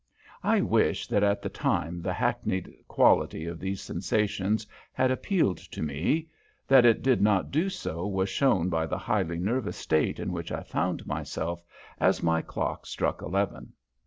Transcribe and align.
I 0.41 0.61
wish 0.61 1.05
that 1.09 1.21
at 1.21 1.43
the 1.43 1.49
time 1.49 2.01
the 2.01 2.11
hackneyed 2.11 2.73
quality 2.87 3.45
of 3.45 3.59
these 3.59 3.81
sensations 3.83 4.65
had 4.93 5.11
appealed 5.11 5.59
to 5.59 5.83
me. 5.83 6.27
That 6.67 6.85
it 6.85 7.03
did 7.03 7.21
not 7.21 7.51
do 7.51 7.69
so 7.69 8.07
was 8.07 8.27
shown 8.27 8.67
by 8.67 8.87
the 8.87 8.97
highly 8.97 9.37
nervous 9.37 9.77
state 9.77 10.17
in 10.19 10.31
which 10.31 10.51
I 10.51 10.63
found 10.63 11.05
myself 11.05 11.63
as 11.99 12.23
my 12.23 12.41
clock 12.41 12.87
struck 12.87 13.21
eleven. 13.21 13.73